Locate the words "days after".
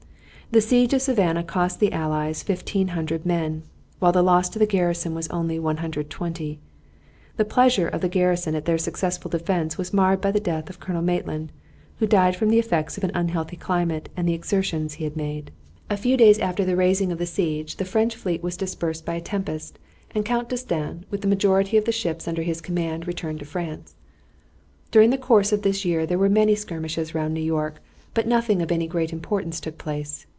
16.17-16.65